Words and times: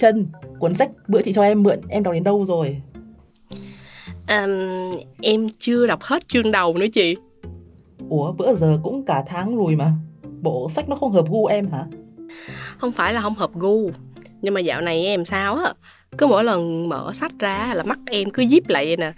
Trân, 0.00 0.26
cuốn 0.58 0.74
sách 0.74 0.90
bữa 1.08 1.22
chị 1.22 1.32
cho 1.32 1.42
em 1.42 1.62
mượn, 1.62 1.80
em 1.88 2.02
đọc 2.02 2.14
đến 2.14 2.24
đâu 2.24 2.44
rồi? 2.44 2.82
Um, 4.28 4.96
em 5.22 5.46
chưa 5.58 5.86
đọc 5.86 6.02
hết 6.02 6.28
chương 6.28 6.50
đầu 6.50 6.78
nữa 6.78 6.86
chị. 6.92 7.16
Ủa, 8.08 8.32
bữa 8.32 8.54
giờ 8.54 8.78
cũng 8.82 9.04
cả 9.04 9.24
tháng 9.26 9.56
rồi 9.56 9.76
mà. 9.76 9.92
Bộ 10.42 10.68
sách 10.70 10.88
nó 10.88 10.96
không 10.96 11.12
hợp 11.12 11.24
gu 11.28 11.46
em 11.46 11.66
hả? 11.70 11.86
Không 12.78 12.92
phải 12.92 13.14
là 13.14 13.20
không 13.20 13.34
hợp 13.34 13.50
gu 13.54 13.90
Nhưng 14.42 14.54
mà 14.54 14.60
dạo 14.60 14.80
này 14.80 15.04
em 15.04 15.24
sao 15.24 15.56
á 15.56 15.72
Cứ 16.18 16.26
mỗi 16.26 16.44
lần 16.44 16.88
mở 16.88 17.10
sách 17.14 17.32
ra 17.38 17.72
là 17.74 17.82
mắt 17.82 17.98
em 18.06 18.30
cứ 18.30 18.44
díp 18.44 18.68
lại 18.68 18.86
vậy 18.86 18.96
nè. 18.96 19.12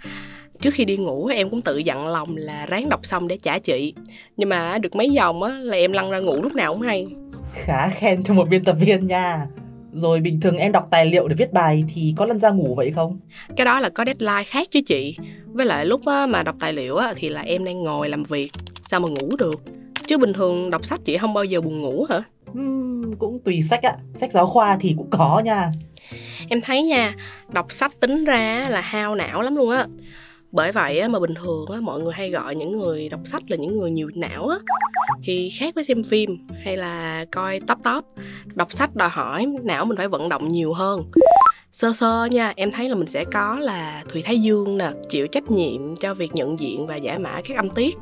Trước 0.61 0.73
khi 0.73 0.85
đi 0.85 0.97
ngủ 0.97 1.27
em 1.27 1.49
cũng 1.49 1.61
tự 1.61 1.77
dặn 1.77 2.07
lòng 2.07 2.37
là 2.37 2.65
ráng 2.65 2.89
đọc 2.89 3.05
xong 3.05 3.27
để 3.27 3.37
trả 3.37 3.59
chị. 3.59 3.93
Nhưng 4.37 4.49
mà 4.49 4.77
được 4.77 4.95
mấy 4.95 5.09
dòng 5.09 5.43
á 5.43 5.49
là 5.49 5.77
em 5.77 5.91
lăn 5.91 6.11
ra 6.11 6.19
ngủ 6.19 6.41
lúc 6.41 6.55
nào 6.55 6.73
cũng 6.73 6.81
hay. 6.81 7.07
Khá 7.53 7.87
khen 7.87 8.23
cho 8.23 8.33
một 8.33 8.49
biên 8.49 8.63
tập 8.63 8.75
viên 8.79 9.07
nha 9.07 9.47
rồi 9.93 10.19
bình 10.19 10.39
thường 10.39 10.57
em 10.57 10.71
đọc 10.71 10.87
tài 10.91 11.05
liệu 11.05 11.27
để 11.27 11.35
viết 11.37 11.53
bài 11.53 11.83
thì 11.93 12.13
có 12.17 12.25
lăn 12.25 12.39
ra 12.39 12.49
ngủ 12.49 12.75
vậy 12.75 12.91
không? 12.95 13.19
Cái 13.55 13.65
đó 13.65 13.79
là 13.79 13.89
có 13.89 14.05
deadline 14.05 14.43
khác 14.43 14.67
chứ 14.71 14.81
chị. 14.85 15.17
Với 15.45 15.65
lại 15.65 15.85
lúc 15.85 16.01
mà 16.29 16.43
đọc 16.43 16.55
tài 16.59 16.73
liệu 16.73 16.97
thì 17.15 17.29
là 17.29 17.41
em 17.41 17.65
đang 17.65 17.83
ngồi 17.83 18.09
làm 18.09 18.23
việc 18.23 18.51
Sao 18.87 18.99
mà 18.99 19.07
ngủ 19.09 19.35
được? 19.37 19.61
Chứ 20.07 20.17
bình 20.17 20.33
thường 20.33 20.69
đọc 20.69 20.85
sách 20.85 20.99
chị 21.05 21.17
không 21.17 21.33
bao 21.33 21.43
giờ 21.43 21.61
buồn 21.61 21.81
ngủ 21.81 22.05
hả? 22.09 22.23
Uhm, 22.51 23.13
cũng 23.19 23.39
tùy 23.39 23.61
sách 23.61 23.83
ạ. 23.83 23.95
Sách 24.15 24.31
giáo 24.31 24.47
khoa 24.47 24.77
thì 24.79 24.93
cũng 24.97 25.09
có 25.09 25.41
nha. 25.45 25.69
Em 26.49 26.61
thấy 26.61 26.83
nha 26.83 27.15
Đọc 27.53 27.71
sách 27.71 27.99
tính 27.99 28.25
ra 28.25 28.67
là 28.69 28.81
hao 28.81 29.15
não 29.15 29.41
lắm 29.41 29.55
luôn 29.55 29.69
á 29.69 29.87
bởi 30.53 30.71
vậy 30.71 31.07
mà 31.07 31.19
bình 31.19 31.33
thường 31.33 31.65
mọi 31.81 32.01
người 32.01 32.13
hay 32.13 32.29
gọi 32.29 32.55
những 32.55 32.79
người 32.79 33.09
đọc 33.09 33.19
sách 33.25 33.43
là 33.47 33.57
những 33.57 33.79
người 33.79 33.91
nhiều 33.91 34.09
não 34.15 34.47
á. 34.47 34.57
Thì 35.23 35.49
khác 35.59 35.75
với 35.75 35.83
xem 35.83 36.03
phim 36.03 36.47
hay 36.63 36.77
là 36.77 37.25
coi 37.31 37.59
top 37.59 37.77
top, 37.83 38.05
đọc 38.55 38.71
sách 38.71 38.95
đòi 38.95 39.09
hỏi 39.09 39.45
não 39.63 39.85
mình 39.85 39.97
phải 39.97 40.07
vận 40.07 40.29
động 40.29 40.47
nhiều 40.47 40.73
hơn. 40.73 41.03
Sơ 41.71 41.93
sơ 41.93 42.25
nha, 42.25 42.53
em 42.55 42.71
thấy 42.71 42.89
là 42.89 42.95
mình 42.95 43.07
sẽ 43.07 43.25
có 43.25 43.59
là 43.59 44.03
thùy 44.09 44.21
thái 44.21 44.41
dương 44.41 44.77
nè, 44.77 44.91
chịu 45.09 45.27
trách 45.27 45.51
nhiệm 45.51 45.95
cho 45.95 46.13
việc 46.13 46.31
nhận 46.33 46.59
diện 46.59 46.87
và 46.87 46.95
giải 46.95 47.19
mã 47.19 47.41
các 47.43 47.57
âm 47.57 47.69
tiết. 47.69 47.95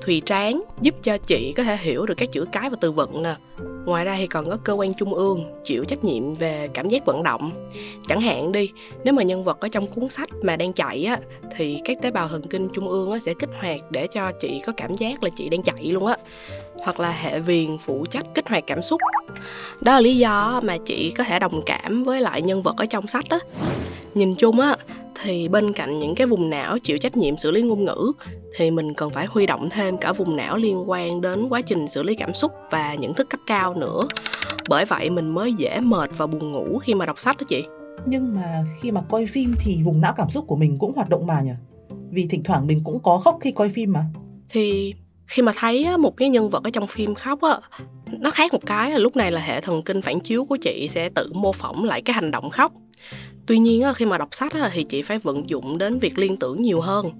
Thùy 0.00 0.22
Tráng 0.26 0.62
giúp 0.80 0.94
cho 1.02 1.18
chị 1.18 1.52
có 1.56 1.62
thể 1.62 1.76
hiểu 1.76 2.06
được 2.06 2.14
các 2.16 2.32
chữ 2.32 2.44
cái 2.52 2.70
và 2.70 2.76
từ 2.80 2.92
vựng 2.92 3.22
nè. 3.22 3.34
Ngoài 3.86 4.04
ra 4.04 4.16
thì 4.18 4.26
còn 4.26 4.50
có 4.50 4.56
cơ 4.64 4.72
quan 4.72 4.94
trung 4.94 5.14
ương 5.14 5.44
chịu 5.64 5.84
trách 5.84 6.04
nhiệm 6.04 6.34
về 6.34 6.68
cảm 6.74 6.88
giác 6.88 7.04
vận 7.06 7.22
động. 7.22 7.70
Chẳng 8.08 8.20
hạn 8.20 8.52
đi, 8.52 8.70
nếu 9.04 9.14
mà 9.14 9.22
nhân 9.22 9.44
vật 9.44 9.60
ở 9.60 9.68
trong 9.68 9.86
cuốn 9.86 10.08
sách 10.08 10.28
mà 10.42 10.56
đang 10.56 10.72
chạy 10.72 11.04
á 11.04 11.18
thì 11.56 11.78
các 11.84 12.02
tế 12.02 12.10
bào 12.10 12.28
thần 12.28 12.42
kinh 12.42 12.68
trung 12.74 12.88
ương 12.88 13.12
á 13.12 13.18
sẽ 13.18 13.34
kích 13.34 13.50
hoạt 13.60 13.80
để 13.90 14.06
cho 14.06 14.32
chị 14.40 14.62
có 14.66 14.72
cảm 14.76 14.94
giác 14.94 15.22
là 15.22 15.30
chị 15.36 15.48
đang 15.48 15.62
chạy 15.62 15.84
luôn 15.84 16.06
á. 16.06 16.16
Hoặc 16.74 17.00
là 17.00 17.10
hệ 17.10 17.40
viền 17.40 17.78
phụ 17.78 18.06
trách 18.10 18.26
kích 18.34 18.48
hoạt 18.48 18.64
cảm 18.66 18.82
xúc. 18.82 19.00
Đó 19.80 19.92
là 19.92 20.00
lý 20.00 20.16
do 20.16 20.60
mà 20.64 20.76
chị 20.84 21.10
có 21.10 21.24
thể 21.24 21.38
đồng 21.38 21.62
cảm 21.66 22.04
với 22.04 22.20
lại 22.20 22.42
nhân 22.42 22.62
vật 22.62 22.76
ở 22.76 22.86
trong 22.86 23.06
sách 23.06 23.24
á. 23.28 23.38
Nhìn 24.14 24.34
chung 24.34 24.60
á 24.60 24.76
thì 25.22 25.48
bên 25.48 25.72
cạnh 25.72 25.98
những 25.98 26.14
cái 26.14 26.26
vùng 26.26 26.50
não 26.50 26.78
chịu 26.78 26.98
trách 26.98 27.16
nhiệm 27.16 27.36
xử 27.36 27.50
lý 27.50 27.62
ngôn 27.62 27.84
ngữ 27.84 28.12
thì 28.56 28.70
mình 28.70 28.94
cần 28.94 29.10
phải 29.10 29.26
huy 29.26 29.46
động 29.46 29.70
thêm 29.70 29.98
cả 29.98 30.12
vùng 30.12 30.36
não 30.36 30.56
liên 30.56 30.90
quan 30.90 31.20
đến 31.20 31.48
quá 31.48 31.62
trình 31.62 31.88
xử 31.88 32.02
lý 32.02 32.14
cảm 32.14 32.34
xúc 32.34 32.52
và 32.70 32.94
nhận 32.94 33.14
thức 33.14 33.30
cấp 33.30 33.40
cao 33.46 33.74
nữa. 33.74 34.08
Bởi 34.68 34.84
vậy 34.84 35.10
mình 35.10 35.34
mới 35.34 35.52
dễ 35.52 35.80
mệt 35.80 36.10
và 36.16 36.26
buồn 36.26 36.52
ngủ 36.52 36.78
khi 36.78 36.94
mà 36.94 37.06
đọc 37.06 37.20
sách 37.20 37.36
đó 37.36 37.44
chị. 37.48 37.64
Nhưng 38.06 38.34
mà 38.34 38.64
khi 38.80 38.90
mà 38.90 39.02
coi 39.10 39.26
phim 39.26 39.54
thì 39.60 39.82
vùng 39.84 40.00
não 40.00 40.14
cảm 40.16 40.30
xúc 40.30 40.44
của 40.46 40.56
mình 40.56 40.78
cũng 40.78 40.92
hoạt 40.94 41.08
động 41.08 41.26
mà 41.26 41.40
nhỉ? 41.40 41.52
Vì 42.10 42.26
thỉnh 42.30 42.42
thoảng 42.42 42.66
mình 42.66 42.80
cũng 42.84 43.02
có 43.02 43.18
khóc 43.18 43.38
khi 43.40 43.52
coi 43.52 43.68
phim 43.68 43.92
mà. 43.92 44.04
Thì 44.48 44.94
khi 45.32 45.42
mà 45.42 45.52
thấy 45.56 45.96
một 45.96 46.16
cái 46.16 46.28
nhân 46.28 46.50
vật 46.50 46.64
ở 46.64 46.70
trong 46.70 46.86
phim 46.86 47.14
khóc 47.14 47.40
á, 47.42 47.58
nó 48.20 48.30
khác 48.30 48.52
một 48.52 48.66
cái 48.66 48.90
là 48.90 48.98
lúc 48.98 49.16
này 49.16 49.32
là 49.32 49.40
hệ 49.40 49.60
thần 49.60 49.82
kinh 49.82 50.02
phản 50.02 50.20
chiếu 50.20 50.44
của 50.44 50.56
chị 50.56 50.88
sẽ 50.88 51.08
tự 51.08 51.32
mô 51.34 51.52
phỏng 51.52 51.84
lại 51.84 52.02
cái 52.02 52.14
hành 52.14 52.30
động 52.30 52.50
khóc. 52.50 52.72
Tuy 53.46 53.58
nhiên 53.58 53.82
khi 53.94 54.04
mà 54.04 54.18
đọc 54.18 54.28
sách 54.32 54.52
thì 54.72 54.84
chị 54.84 55.02
phải 55.02 55.18
vận 55.18 55.48
dụng 55.48 55.78
đến 55.78 55.98
việc 55.98 56.18
liên 56.18 56.36
tưởng 56.36 56.62
nhiều 56.62 56.80
hơn. 56.80 57.10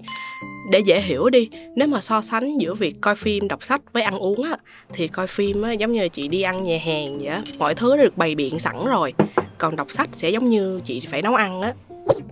Để 0.71 0.79
dễ 0.79 1.01
hiểu 1.01 1.29
đi, 1.29 1.49
nếu 1.75 1.87
mà 1.87 2.01
so 2.01 2.21
sánh 2.21 2.57
giữa 2.57 2.73
việc 2.73 3.01
coi 3.01 3.15
phim, 3.15 3.47
đọc 3.47 3.63
sách 3.63 3.81
với 3.93 4.03
ăn 4.03 4.19
uống 4.19 4.43
á, 4.43 4.57
thì 4.93 5.07
coi 5.07 5.27
phim 5.27 5.61
á, 5.61 5.71
giống 5.71 5.93
như 5.93 6.09
chị 6.09 6.27
đi 6.27 6.41
ăn 6.41 6.63
nhà 6.63 6.77
hàng 6.85 7.17
vậy 7.17 7.27
á, 7.27 7.41
mọi 7.59 7.75
thứ 7.75 7.97
đã 7.97 8.03
được 8.03 8.17
bày 8.17 8.35
biện 8.35 8.59
sẵn 8.59 8.85
rồi. 8.85 9.13
Còn 9.57 9.75
đọc 9.75 9.91
sách 9.91 10.09
sẽ 10.11 10.29
giống 10.29 10.49
như 10.49 10.81
chị 10.83 10.99
phải 10.99 11.21
nấu 11.21 11.35
ăn 11.35 11.61
á. 11.61 11.73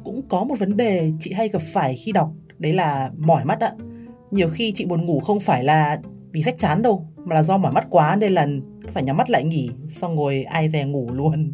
Cũng 0.04 0.22
có 0.30 0.44
một 0.44 0.56
vấn 0.60 0.78
đề 0.78 1.12
chị 1.20 1.34
hay 1.34 1.50
gặp 1.50 1.62
phải 1.74 1.96
khi 2.06 2.12
đọc, 2.12 2.30
đấy 2.60 2.74
là 2.74 3.10
mỏi 3.18 3.46
mắt 3.46 3.60
ạ 3.60 3.72
nhiều 4.32 4.50
khi 4.54 4.72
chị 4.76 4.86
buồn 4.86 5.06
ngủ 5.06 5.20
không 5.20 5.40
phải 5.40 5.64
là 5.64 5.98
vì 6.32 6.44
sách 6.44 6.56
chán 6.60 6.82
đâu, 6.82 7.08
mà 7.26 7.36
là 7.36 7.44
do 7.44 7.58
mỏi 7.58 7.72
mắt 7.72 7.88
quá 7.90 8.16
nên 8.16 8.34
là 8.34 8.48
phải 8.88 9.04
nhắm 9.04 9.18
mắt 9.18 9.30
lại 9.30 9.44
nghỉ, 9.44 9.70
xong 9.90 10.16
ngồi 10.16 10.44
ai 10.44 10.70
dè 10.70 10.84
ngủ 10.84 11.10
luôn. 11.14 11.54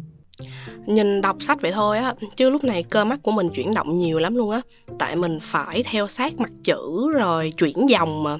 Nhìn 0.86 1.20
đọc 1.20 1.36
sách 1.40 1.60
vậy 1.60 1.72
thôi 1.72 1.98
á, 1.98 2.14
chứ 2.36 2.50
lúc 2.50 2.64
này 2.64 2.82
cơ 2.82 3.04
mắt 3.04 3.20
của 3.22 3.32
mình 3.32 3.48
chuyển 3.48 3.74
động 3.74 3.96
nhiều 3.96 4.18
lắm 4.18 4.34
luôn 4.34 4.50
á. 4.50 4.60
Tại 4.98 5.16
mình 5.16 5.38
phải 5.42 5.82
theo 5.82 6.08
sát 6.08 6.40
mặt 6.40 6.50
chữ 6.64 7.10
rồi 7.14 7.52
chuyển 7.56 7.88
dòng 7.88 8.22
mà. 8.22 8.36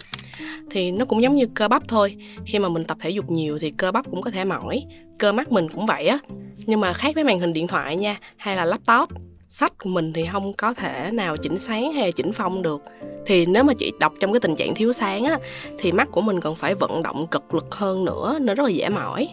Thì 0.71 0.91
nó 0.91 1.05
cũng 1.05 1.23
giống 1.23 1.35
như 1.35 1.47
cơ 1.55 1.69
bắp 1.69 1.89
thôi. 1.89 2.17
Khi 2.47 2.59
mà 2.59 2.69
mình 2.69 2.85
tập 2.85 2.97
thể 3.01 3.11
dục 3.11 3.31
nhiều 3.31 3.59
thì 3.59 3.71
cơ 3.71 3.93
bắp 3.93 4.11
cũng 4.11 4.21
có 4.21 4.31
thể 4.31 4.45
mỏi, 4.45 4.85
cơ 5.19 5.33
mắt 5.33 5.53
mình 5.53 5.69
cũng 5.69 5.87
vậy 5.87 6.07
á. 6.07 6.19
Nhưng 6.67 6.81
mà 6.81 6.93
khác 6.93 7.15
với 7.15 7.25
màn 7.25 7.41
hình 7.41 7.53
điện 7.53 7.67
thoại 7.67 7.97
nha, 7.97 8.19
hay 8.37 8.57
là 8.57 8.65
laptop 8.65 9.09
sách 9.49 9.73
của 9.79 9.91
mình 9.91 10.13
thì 10.13 10.27
không 10.33 10.53
có 10.53 10.75
thể 10.75 11.11
nào 11.13 11.37
chỉnh 11.37 11.59
sáng 11.59 11.93
hay 11.93 12.13
chỉnh 12.13 12.33
phong 12.33 12.63
được. 12.63 12.83
Thì 13.27 13.47
nếu 13.47 13.65
mà 13.65 13.73
chị 13.79 13.93
đọc 14.01 14.13
trong 14.21 14.33
cái 14.33 14.41
tình 14.41 14.57
trạng 14.57 14.75
thiếu 14.75 14.93
sáng 14.93 15.25
á, 15.25 15.39
thì 15.79 15.93
mắt 15.93 16.09
của 16.11 16.21
mình 16.21 16.41
còn 16.41 16.57
phải 16.57 16.75
vận 16.75 17.03
động 17.03 17.27
cực 17.27 17.55
lực 17.55 17.75
hơn 17.75 18.05
nữa 18.05 18.39
nên 18.41 18.57
rất 18.57 18.65
là 18.65 18.71
dễ 18.71 18.89
mỏi. 18.89 19.29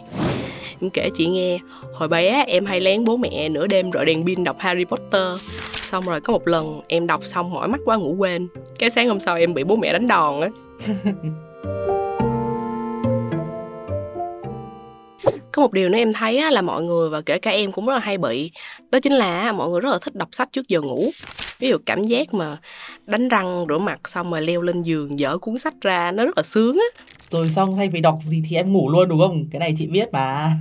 Em 0.82 0.90
kể 0.90 1.10
chị 1.16 1.28
nghe, 1.28 1.60
hồi 1.94 2.08
bé 2.08 2.46
em 2.48 2.66
hay 2.66 2.80
lén 2.80 3.06
bố 3.06 3.18
mẹ 3.18 3.50
nửa 3.50 3.68
đêm 3.68 3.92
rọi 3.92 4.06
đèn 4.06 4.26
pin 4.26 4.44
đọc 4.44 4.56
Harry 4.60 4.86
Potter. 4.86 5.42
Xong 5.86 6.06
rồi 6.06 6.22
có 6.22 6.34
một 6.34 6.48
lần 6.48 6.82
em 6.88 7.08
đọc 7.08 7.24
xong 7.24 7.54
mỏi 7.54 7.68
mắt 7.68 7.82
quá 7.86 7.96
ngủ 7.96 8.16
quên. 8.18 8.48
Cái 8.80 8.90
sáng 8.90 9.08
hôm 9.08 9.20
sau 9.20 9.36
em 9.36 9.54
bị 9.54 9.64
bố 9.64 9.76
mẹ 9.76 9.94
đánh 9.94 10.08
đòn 10.08 10.42
á. 10.42 10.50
có 15.56 15.62
một 15.62 15.74
điều 15.74 15.90
nữa 15.90 15.98
em 15.98 16.14
thấy 16.14 16.52
là 16.52 16.62
mọi 16.62 16.84
người 16.84 17.10
và 17.10 17.22
kể 17.22 17.40
cả 17.40 17.52
em 17.52 17.72
cũng 17.72 17.86
rất 17.86 17.94
là 17.94 18.00
hay 18.00 18.18
bị. 18.18 18.52
Đó 18.92 19.00
chính 19.00 19.14
là 19.14 19.52
mọi 19.52 19.70
người 19.70 19.82
rất 19.82 19.90
là 19.90 20.00
thích 20.02 20.16
đọc 20.16 20.30
sách 20.32 20.50
trước 20.52 20.68
giờ 20.68 20.82
ngủ. 20.82 21.10
Ví 21.60 21.70
dụ 21.70 21.78
cảm 21.86 22.04
giác 22.04 22.34
mà 22.34 22.58
đánh 23.06 23.28
răng 23.28 23.66
rửa 23.70 23.78
mặt 23.78 24.00
xong 24.10 24.32
rồi 24.32 24.42
leo 24.42 24.62
lên 24.62 24.82
giường 24.82 25.20
dở 25.20 25.38
cuốn 25.38 25.58
sách 25.58 25.74
ra 25.82 26.12
nó 26.12 26.26
rất 26.26 26.38
là 26.38 26.44
sướng 26.44 26.76
á. 26.76 27.04
Rồi 27.30 27.50
xong 27.50 27.76
thay 27.78 27.90
vì 27.90 28.02
đọc 28.02 28.16
gì 28.24 28.44
thì 28.50 28.56
em 28.56 28.74
ngủ 28.74 28.90
luôn 28.90 29.10
đúng 29.10 29.20
không? 29.20 29.46
Cái 29.52 29.60
này 29.60 29.76
chị 29.78 29.88
biết 29.88 30.10
mà. 30.12 30.52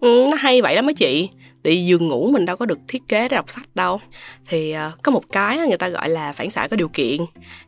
Ừ, 0.00 0.26
nó 0.30 0.36
hay 0.36 0.62
vậy 0.62 0.74
lắm 0.74 0.86
á 0.86 0.92
chị 0.96 1.28
tại 1.62 1.86
giường 1.86 2.08
ngủ 2.08 2.30
mình 2.32 2.44
đâu 2.44 2.56
có 2.56 2.66
được 2.66 2.78
thiết 2.88 3.08
kế 3.08 3.28
để 3.28 3.36
đọc 3.36 3.50
sách 3.50 3.68
đâu. 3.74 4.00
Thì 4.48 4.74
uh, 4.76 5.02
có 5.02 5.12
một 5.12 5.22
cái 5.32 5.58
người 5.58 5.78
ta 5.78 5.88
gọi 5.88 6.08
là 6.08 6.32
phản 6.32 6.50
xạ 6.50 6.68
có 6.70 6.76
điều 6.76 6.88
kiện. 6.88 7.20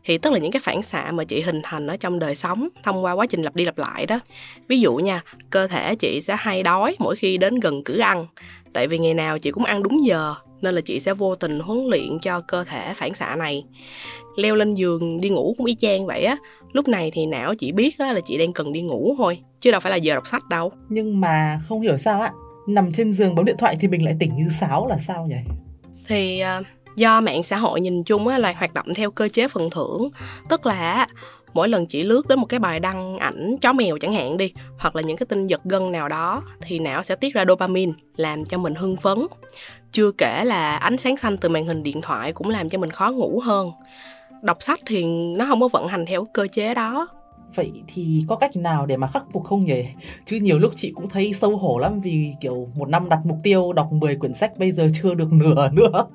Thì 0.05 0.17
tức 0.17 0.33
là 0.33 0.39
những 0.39 0.51
cái 0.51 0.59
phản 0.59 0.81
xạ 0.81 1.11
mà 1.11 1.23
chị 1.23 1.41
hình 1.41 1.61
thành 1.63 1.87
ở 1.87 1.97
trong 1.97 2.19
đời 2.19 2.35
sống 2.35 2.67
thông 2.83 3.05
qua 3.05 3.13
quá 3.13 3.25
trình 3.25 3.41
lặp 3.41 3.55
đi 3.55 3.65
lặp 3.65 3.77
lại 3.77 4.05
đó. 4.05 4.19
Ví 4.67 4.79
dụ 4.79 4.95
nha 4.95 5.23
cơ 5.49 5.67
thể 5.67 5.95
chị 5.95 6.21
sẽ 6.21 6.35
hay 6.39 6.63
đói 6.63 6.95
mỗi 6.99 7.15
khi 7.15 7.37
đến 7.37 7.59
gần 7.59 7.83
cửa 7.83 7.99
ăn. 7.99 8.25
Tại 8.73 8.87
vì 8.87 8.97
ngày 8.97 9.13
nào 9.13 9.39
chị 9.39 9.51
cũng 9.51 9.63
ăn 9.63 9.83
đúng 9.83 10.05
giờ 10.05 10.35
nên 10.61 10.75
là 10.75 10.81
chị 10.81 10.99
sẽ 10.99 11.13
vô 11.13 11.35
tình 11.35 11.59
huấn 11.59 11.85
luyện 11.87 12.19
cho 12.21 12.39
cơ 12.39 12.63
thể 12.63 12.93
phản 12.93 13.13
xạ 13.13 13.35
này. 13.35 13.63
Leo 14.35 14.55
lên 14.55 14.73
giường 14.73 15.21
đi 15.21 15.29
ngủ 15.29 15.55
cũng 15.57 15.65
y 15.65 15.75
chang 15.75 16.05
vậy 16.05 16.23
á. 16.23 16.37
Lúc 16.73 16.87
này 16.87 17.11
thì 17.13 17.25
não 17.25 17.55
chị 17.55 17.71
biết 17.71 17.99
là 17.99 18.19
chị 18.25 18.37
đang 18.37 18.53
cần 18.53 18.73
đi 18.73 18.81
ngủ 18.81 19.15
thôi 19.17 19.39
chứ 19.61 19.71
đâu 19.71 19.79
phải 19.79 19.91
là 19.91 19.95
giờ 19.95 20.15
đọc 20.15 20.27
sách 20.27 20.49
đâu. 20.49 20.71
Nhưng 20.89 21.21
mà 21.21 21.59
không 21.67 21.81
hiểu 21.81 21.97
sao 21.97 22.21
á 22.21 22.31
nằm 22.67 22.91
trên 22.91 23.13
giường 23.13 23.35
bấm 23.35 23.45
điện 23.45 23.55
thoại 23.59 23.77
thì 23.79 23.87
mình 23.87 24.05
lại 24.05 24.15
tỉnh 24.19 24.35
như 24.35 24.49
sáo 24.49 24.87
là 24.87 24.97
sao 24.97 25.25
nhỉ? 25.25 25.35
Thì 26.07 26.43
uh, 26.59 26.65
do 26.95 27.21
mạng 27.21 27.43
xã 27.43 27.57
hội 27.57 27.81
nhìn 27.81 28.03
chung 28.03 28.27
á, 28.27 28.37
là 28.37 28.53
hoạt 28.57 28.73
động 28.73 28.87
theo 28.95 29.11
cơ 29.11 29.29
chế 29.29 29.47
phần 29.47 29.69
thưởng 29.69 30.09
tức 30.49 30.65
là 30.65 31.07
mỗi 31.53 31.69
lần 31.69 31.85
chỉ 31.85 32.03
lướt 32.03 32.27
đến 32.27 32.39
một 32.39 32.45
cái 32.45 32.59
bài 32.59 32.79
đăng 32.79 33.17
ảnh 33.17 33.55
chó 33.61 33.73
mèo 33.73 33.97
chẳng 33.97 34.13
hạn 34.13 34.37
đi 34.37 34.53
hoặc 34.79 34.95
là 34.95 35.01
những 35.01 35.17
cái 35.17 35.25
tin 35.25 35.47
giật 35.47 35.61
gân 35.63 35.91
nào 35.91 36.09
đó 36.09 36.43
thì 36.61 36.79
não 36.79 37.03
sẽ 37.03 37.15
tiết 37.15 37.33
ra 37.33 37.45
dopamine 37.47 37.91
làm 38.15 38.45
cho 38.45 38.57
mình 38.57 38.75
hưng 38.75 38.97
phấn. 38.97 39.17
Chưa 39.91 40.11
kể 40.17 40.43
là 40.45 40.75
ánh 40.75 40.97
sáng 40.97 41.17
xanh 41.17 41.37
từ 41.37 41.49
màn 41.49 41.65
hình 41.65 41.83
điện 41.83 42.01
thoại 42.01 42.33
cũng 42.33 42.49
làm 42.49 42.69
cho 42.69 42.77
mình 42.77 42.91
khó 42.91 43.11
ngủ 43.11 43.39
hơn. 43.39 43.71
Đọc 44.41 44.57
sách 44.59 44.79
thì 44.85 45.05
nó 45.37 45.45
không 45.45 45.61
có 45.61 45.67
vận 45.67 45.87
hành 45.87 46.05
theo 46.05 46.27
cơ 46.33 46.47
chế 46.51 46.73
đó. 46.73 47.07
Vậy 47.55 47.71
thì 47.87 48.23
có 48.27 48.35
cách 48.35 48.55
nào 48.55 48.85
để 48.85 48.97
mà 48.97 49.07
khắc 49.07 49.23
phục 49.31 49.43
không 49.43 49.65
nhỉ? 49.65 49.85
Chứ 50.25 50.37
nhiều 50.37 50.59
lúc 50.59 50.71
chị 50.75 50.91
cũng 50.95 51.09
thấy 51.09 51.33
sâu 51.33 51.57
hổ 51.57 51.77
lắm 51.77 52.01
vì 52.01 52.33
kiểu 52.41 52.69
một 52.75 52.89
năm 52.89 53.09
đặt 53.09 53.19
mục 53.25 53.37
tiêu 53.43 53.73
đọc 53.73 53.91
10 53.91 54.15
quyển 54.15 54.33
sách 54.33 54.57
bây 54.57 54.71
giờ 54.71 54.87
chưa 54.93 55.13
được 55.13 55.33
nửa 55.33 55.69
nữa. 55.73 55.91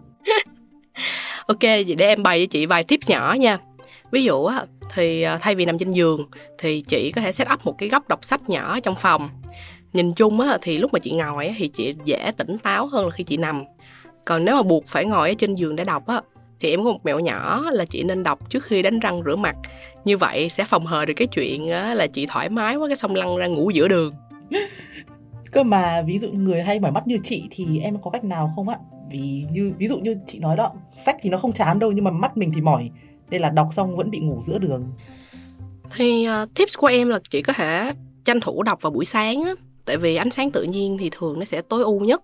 ok, 1.46 1.62
vậy 1.62 1.94
để 1.98 2.06
em 2.06 2.22
bày 2.22 2.46
cho 2.46 2.50
chị 2.50 2.66
vài 2.66 2.84
tips 2.84 3.10
nhỏ 3.10 3.36
nha. 3.38 3.58
Ví 4.10 4.24
dụ 4.24 4.44
á, 4.44 4.64
thì 4.94 5.22
à, 5.22 5.38
thay 5.42 5.54
vì 5.54 5.64
nằm 5.64 5.78
trên 5.78 5.90
giường 5.90 6.26
thì 6.58 6.80
chị 6.80 7.12
có 7.14 7.20
thể 7.20 7.32
set 7.32 7.48
up 7.52 7.66
một 7.66 7.78
cái 7.78 7.88
góc 7.88 8.08
đọc 8.08 8.24
sách 8.24 8.48
nhỏ 8.48 8.80
trong 8.80 8.94
phòng. 8.94 9.28
Nhìn 9.92 10.12
chung 10.12 10.40
á, 10.40 10.58
thì 10.62 10.78
lúc 10.78 10.92
mà 10.92 10.98
chị 10.98 11.10
ngồi 11.12 11.46
á, 11.46 11.54
thì 11.58 11.68
chị 11.68 11.94
dễ 12.04 12.30
tỉnh 12.36 12.58
táo 12.58 12.86
hơn 12.86 13.04
là 13.04 13.10
khi 13.10 13.24
chị 13.24 13.36
nằm. 13.36 13.64
Còn 14.24 14.44
nếu 14.44 14.54
mà 14.56 14.62
buộc 14.62 14.86
phải 14.86 15.04
ngồi 15.04 15.28
ở 15.28 15.34
trên 15.38 15.54
giường 15.54 15.76
để 15.76 15.84
đọc 15.84 16.06
á, 16.06 16.20
thì 16.60 16.70
em 16.70 16.84
có 16.84 16.92
một 16.92 17.04
mẹo 17.04 17.20
nhỏ 17.20 17.62
là 17.70 17.84
chị 17.84 18.02
nên 18.02 18.22
đọc 18.22 18.50
trước 18.50 18.64
khi 18.64 18.82
đánh 18.82 18.98
răng 18.98 19.22
rửa 19.24 19.36
mặt. 19.36 19.56
Như 20.04 20.16
vậy 20.16 20.48
sẽ 20.48 20.64
phòng 20.64 20.86
hờ 20.86 21.06
được 21.06 21.14
cái 21.16 21.26
chuyện 21.26 21.70
là 21.70 22.06
chị 22.06 22.26
thoải 22.26 22.48
mái 22.48 22.76
quá 22.76 22.88
cái 22.88 22.96
xong 22.96 23.14
lăn 23.14 23.36
ra 23.36 23.46
ngủ 23.46 23.70
giữa 23.70 23.88
đường. 23.88 24.14
Cơ 25.52 25.62
mà 25.62 26.02
ví 26.02 26.18
dụ 26.18 26.32
người 26.32 26.62
hay 26.62 26.80
mỏi 26.80 26.92
mắt 26.92 27.06
như 27.06 27.18
chị 27.22 27.44
thì 27.50 27.80
em 27.80 27.98
có 28.02 28.10
cách 28.10 28.24
nào 28.24 28.52
không 28.56 28.68
ạ? 28.68 28.78
Vì 29.10 29.44
như 29.50 29.72
ví 29.78 29.88
dụ 29.88 29.98
như 29.98 30.16
chị 30.26 30.38
nói 30.38 30.56
đó 30.56 30.72
sách 30.92 31.16
thì 31.20 31.30
nó 31.30 31.38
không 31.38 31.52
chán 31.52 31.78
đâu 31.78 31.92
nhưng 31.92 32.04
mà 32.04 32.10
mắt 32.10 32.36
mình 32.36 32.52
thì 32.54 32.60
mỏi 32.60 32.90
nên 33.30 33.40
là 33.40 33.50
đọc 33.50 33.68
xong 33.70 33.96
vẫn 33.96 34.10
bị 34.10 34.18
ngủ 34.18 34.38
giữa 34.42 34.58
đường. 34.58 34.84
Thì 35.96 36.28
uh, 36.42 36.54
tips 36.54 36.78
của 36.78 36.86
em 36.86 37.08
là 37.08 37.18
chị 37.30 37.42
có 37.42 37.52
thể 37.52 37.92
tranh 38.24 38.40
thủ 38.40 38.62
đọc 38.62 38.82
vào 38.82 38.92
buổi 38.92 39.04
sáng 39.04 39.44
á. 39.44 39.52
Tại 39.84 39.96
vì 39.96 40.16
ánh 40.16 40.30
sáng 40.30 40.50
tự 40.50 40.62
nhiên 40.62 40.96
thì 40.98 41.10
thường 41.12 41.38
nó 41.38 41.44
sẽ 41.44 41.62
tối 41.62 41.82
ưu 41.82 42.00
nhất 42.00 42.22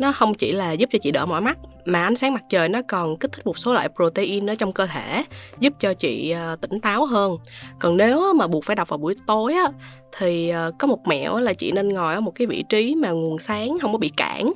nó 0.00 0.12
không 0.12 0.34
chỉ 0.34 0.52
là 0.52 0.72
giúp 0.72 0.88
cho 0.92 0.98
chị 1.02 1.10
đỡ 1.10 1.26
mỏi 1.26 1.40
mắt, 1.40 1.58
mà 1.84 2.04
ánh 2.04 2.16
sáng 2.16 2.34
mặt 2.34 2.44
trời 2.50 2.68
nó 2.68 2.80
còn 2.88 3.16
kích 3.16 3.32
thích 3.32 3.46
một 3.46 3.58
số 3.58 3.72
loại 3.72 3.88
protein 3.96 4.50
ở 4.50 4.54
trong 4.54 4.72
cơ 4.72 4.86
thể, 4.86 5.24
giúp 5.60 5.72
cho 5.80 5.94
chị 5.94 6.30
ờ, 6.30 6.56
tỉnh 6.56 6.80
táo 6.80 7.06
hơn. 7.06 7.36
Còn 7.78 7.96
nếu 7.96 8.32
mà 8.34 8.46
buộc 8.46 8.64
phải 8.64 8.76
đọc 8.76 8.88
vào 8.88 8.98
buổi 8.98 9.14
tối 9.26 9.54
á, 9.54 9.68
thì 10.18 10.48
ờ, 10.48 10.72
có 10.78 10.86
một 10.86 11.06
mẹo 11.06 11.40
là 11.40 11.52
chị 11.52 11.72
nên 11.72 11.88
ngồi 11.88 12.14
ở 12.14 12.20
một 12.20 12.34
cái 12.34 12.46
vị 12.46 12.64
trí 12.68 12.94
mà 12.94 13.10
nguồn 13.10 13.38
sáng 13.38 13.78
không 13.80 13.92
có 13.92 13.98
bị 13.98 14.08
cản. 14.08 14.52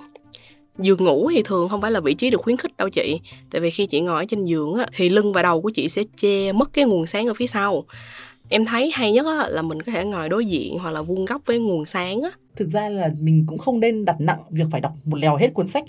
Giường 0.79 1.05
ngủ 1.05 1.31
thì 1.35 1.43
thường 1.43 1.69
không 1.69 1.81
phải 1.81 1.91
là 1.91 2.00
vị 2.00 2.14
trí 2.14 2.31
được 2.31 2.41
khuyến 2.41 2.56
khích 2.56 2.76
đâu 2.76 2.88
chị, 2.88 3.20
tại 3.50 3.61
vì 3.61 3.70
khi 3.70 3.87
chị 3.87 4.00
ngồi 4.00 4.23
ở 4.23 4.25
trên 4.29 4.44
giường 4.44 4.75
á, 4.75 4.87
thì 4.96 5.08
lưng 5.08 5.32
và 5.32 5.43
đầu 5.43 5.62
của 5.62 5.70
chị 5.70 5.88
sẽ 5.88 6.02
che 6.17 6.52
mất 6.52 6.73
cái 6.73 6.85
nguồn 6.85 7.06
sáng 7.06 7.26
ở 7.26 7.35
phía 7.35 7.46
sau 7.46 7.85
em 8.49 8.64
thấy 8.64 8.91
hay 8.94 9.12
nhất 9.12 9.26
á, 9.26 9.49
là 9.49 9.62
mình 9.62 9.82
có 9.82 9.93
thể 9.93 10.05
ngồi 10.05 10.29
đối 10.29 10.46
diện 10.46 10.79
hoặc 10.79 10.91
là 10.91 11.02
vuông 11.02 11.25
góc 11.25 11.43
với 11.46 11.58
nguồn 11.58 11.87
sáng 11.87 12.23
á. 12.23 12.31
Thực 12.56 12.69
ra 12.69 12.88
là 12.88 13.11
mình 13.20 13.44
cũng 13.49 13.58
không 13.58 13.81
nên 13.81 14.05
đặt 14.05 14.17
nặng 14.20 14.38
việc 14.50 14.64
phải 14.70 14.81
đọc 14.81 14.93
một 15.05 15.17
lèo 15.17 15.37
hết 15.37 15.55
cuốn 15.55 15.69
sách. 15.69 15.85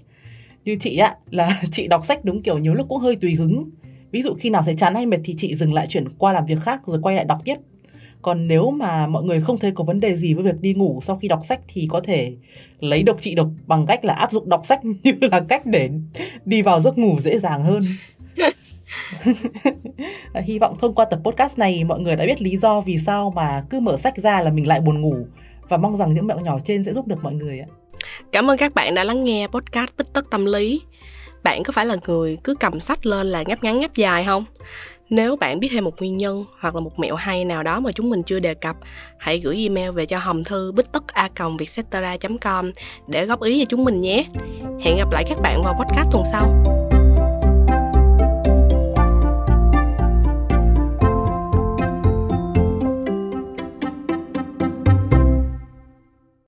Như 0.64 0.76
chị 0.80 0.98
ạ 0.98 1.16
là 1.30 1.62
chị 1.72 1.88
đọc 1.88 2.06
sách 2.06 2.26
đúng 2.26 2.42
kiểu 2.42 2.58
nhiều 2.58 2.74
lúc 2.74 2.88
cũng 2.90 3.00
hơi 3.00 3.16
tùy 3.16 3.36
hứng. 3.36 3.70
Ví 4.12 4.22
dụ 4.22 4.34
khi 4.34 4.50
nào 4.50 4.62
thấy 4.66 4.76
chán 4.76 4.96
hay 4.96 5.06
mệt 5.06 5.20
thì 5.24 5.36
chị 5.38 5.56
dừng 5.56 5.74
lại 5.74 5.88
chuyển 5.88 6.10
qua 6.18 6.34
làm 6.34 6.46
việc 6.46 6.58
khác 6.64 6.82
rồi 6.86 7.00
quay 7.02 7.16
lại 7.16 7.26
đọc 7.26 7.40
tiếp. 7.46 7.56
Còn 8.22 8.48
nếu 8.48 8.72
mà 8.72 9.08
mọi 9.08 9.24
người 9.24 9.42
không 9.42 9.58
thấy 9.58 9.72
có 9.72 9.84
vấn 9.84 10.00
đề 10.00 10.18
gì 10.18 10.34
với 10.34 10.44
việc 10.44 10.62
đi 10.62 10.74
ngủ 10.74 11.00
sau 11.02 11.18
khi 11.18 11.28
đọc 11.28 11.40
sách 11.44 11.60
thì 11.68 11.88
có 11.92 12.02
thể 12.02 12.34
lấy 12.80 13.04
độc 13.04 13.18
trị 13.22 13.36
độc 13.36 13.48
bằng 13.68 13.86
cách 13.86 14.06
là 14.06 14.14
áp 14.14 14.32
dụng 14.32 14.50
đọc 14.50 14.62
sách 14.64 14.86
như 15.04 15.12
là 15.22 15.40
cách 15.40 15.66
để 15.66 15.90
đi 16.46 16.62
vào 16.62 16.82
giấc 16.82 16.98
ngủ 16.98 17.18
dễ 17.24 17.40
dàng 17.40 17.64
hơn. 17.64 17.84
Ờ, 20.34 20.42
hy 20.42 20.60
vọng 20.60 20.76
thông 20.80 20.96
qua 20.96 21.06
tập 21.06 21.20
podcast 21.24 21.58
này 21.58 21.84
mọi 21.84 22.00
người 22.00 22.16
đã 22.16 22.26
biết 22.26 22.42
lý 22.42 22.58
do 22.58 22.82
vì 22.82 22.98
sao 22.98 23.34
mà 23.36 23.64
cứ 23.70 23.80
mở 23.80 23.98
sách 23.98 24.18
ra 24.18 24.42
là 24.42 24.52
mình 24.52 24.68
lại 24.68 24.80
buồn 24.80 25.02
ngủ 25.02 25.16
và 25.70 25.78
mong 25.78 25.98
rằng 25.98 26.14
những 26.14 26.28
mẹo 26.28 26.40
nhỏ 26.40 26.60
trên 26.64 26.84
sẽ 26.84 26.94
giúp 26.94 27.08
được 27.08 27.24
mọi 27.24 27.34
người 27.34 27.60
ạ. 27.60 27.68
Cảm 28.32 28.50
ơn 28.50 28.58
các 28.58 28.74
bạn 28.74 28.96
đã 28.96 29.04
lắng 29.04 29.24
nghe 29.24 29.48
podcast 29.48 29.90
Bích 29.98 30.14
Tất 30.14 30.26
Tâm 30.32 30.46
Lý. 30.46 30.82
Bạn 31.44 31.64
có 31.64 31.72
phải 31.72 31.86
là 31.86 31.96
người 32.08 32.38
cứ 32.44 32.56
cầm 32.56 32.80
sách 32.80 33.06
lên 33.06 33.28
là 33.28 33.44
ngáp 33.48 33.64
ngắn 33.64 33.78
ngáp 33.78 33.96
dài 33.96 34.26
không? 34.26 34.46
Nếu 35.10 35.36
bạn 35.36 35.60
biết 35.60 35.68
thêm 35.72 35.84
một 35.84 36.00
nguyên 36.00 36.18
nhân 36.18 36.46
hoặc 36.60 36.76
là 36.76 36.82
một 36.82 37.00
mẹo 37.00 37.16
hay 37.16 37.46
nào 37.46 37.64
đó 37.64 37.80
mà 37.80 37.92
chúng 37.92 38.10
mình 38.10 38.24
chưa 38.24 38.40
đề 38.40 38.54
cập, 38.54 38.76
hãy 39.18 39.38
gửi 39.38 39.58
email 39.58 39.92
về 39.92 40.06
cho 40.06 40.20
hòm 40.20 40.44
thư 40.44 40.72
bích 40.72 40.92
tất 40.92 41.08
a 41.08 41.30
vietcetera 41.60 42.18
com 42.42 42.72
để 43.08 43.26
góp 43.26 43.42
ý 43.42 43.60
cho 43.60 43.66
chúng 43.70 43.84
mình 43.84 44.02
nhé. 44.02 44.26
Hẹn 44.82 44.98
gặp 44.98 45.12
lại 45.12 45.24
các 45.30 45.38
bạn 45.42 45.62
vào 45.64 45.74
podcast 45.74 46.08
tuần 46.12 46.24
sau. 46.32 46.85